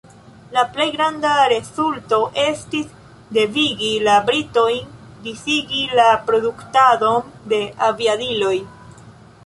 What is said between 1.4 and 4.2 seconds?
rezulto estis devigi la